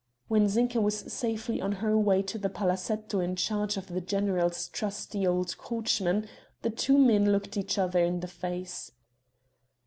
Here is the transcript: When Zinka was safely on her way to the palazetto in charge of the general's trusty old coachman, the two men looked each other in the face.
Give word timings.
When 0.29 0.47
Zinka 0.49 0.81
was 0.81 1.13
safely 1.13 1.61
on 1.61 1.73
her 1.73 1.95
way 1.95 2.23
to 2.23 2.39
the 2.39 2.49
palazetto 2.49 3.19
in 3.19 3.35
charge 3.35 3.77
of 3.77 3.85
the 3.85 4.01
general's 4.01 4.67
trusty 4.67 5.27
old 5.27 5.55
coachman, 5.59 6.27
the 6.63 6.71
two 6.71 6.97
men 6.97 7.31
looked 7.31 7.55
each 7.55 7.77
other 7.77 8.03
in 8.03 8.21
the 8.21 8.27
face. 8.27 8.93